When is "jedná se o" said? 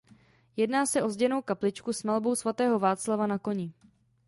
0.55-1.09